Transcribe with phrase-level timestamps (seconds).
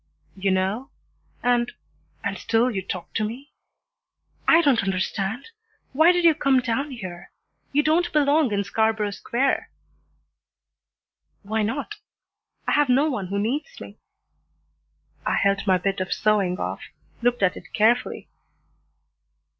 [0.35, 0.89] "You know
[1.43, 1.71] and
[2.23, 3.51] and still you talk to me?
[4.47, 5.51] I don't understand.
[5.93, 7.29] Why did you come down here?
[7.71, 9.69] You don't belong in Scarborough Square."
[11.43, 11.97] "Why not?
[12.67, 13.99] I have no one who needs me."
[15.23, 16.81] I held my bit of sewing off,
[17.21, 18.27] looked at it carefully.